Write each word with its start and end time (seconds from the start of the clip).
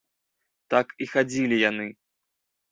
Так 0.75 0.87
і 1.05 1.09
хадзілі 1.13 1.63
яны. 1.69 1.87